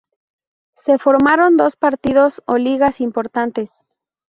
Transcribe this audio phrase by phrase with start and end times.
[0.83, 3.85] Se formaron dos partidos o ligas importantes.